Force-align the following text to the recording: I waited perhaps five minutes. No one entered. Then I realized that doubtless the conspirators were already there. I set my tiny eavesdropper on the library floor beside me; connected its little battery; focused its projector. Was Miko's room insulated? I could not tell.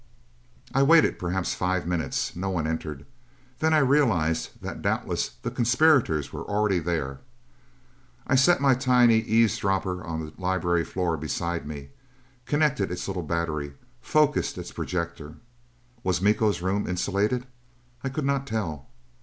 I 0.73 0.81
waited 0.81 1.19
perhaps 1.19 1.53
five 1.53 1.85
minutes. 1.85 2.35
No 2.35 2.49
one 2.49 2.65
entered. 2.65 3.05
Then 3.59 3.71
I 3.71 3.77
realized 3.77 4.59
that 4.59 4.81
doubtless 4.81 5.29
the 5.43 5.51
conspirators 5.51 6.33
were 6.33 6.41
already 6.43 6.79
there. 6.79 7.19
I 8.25 8.33
set 8.33 8.59
my 8.61 8.73
tiny 8.73 9.19
eavesdropper 9.19 10.03
on 10.03 10.25
the 10.25 10.33
library 10.39 10.85
floor 10.85 11.17
beside 11.17 11.67
me; 11.67 11.89
connected 12.47 12.89
its 12.89 13.07
little 13.07 13.21
battery; 13.21 13.75
focused 14.01 14.57
its 14.57 14.71
projector. 14.71 15.35
Was 16.03 16.19
Miko's 16.19 16.63
room 16.63 16.87
insulated? 16.87 17.45
I 18.03 18.09
could 18.09 18.25
not 18.25 18.47
tell. 18.47 18.87